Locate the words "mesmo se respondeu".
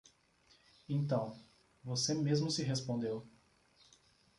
2.15-3.23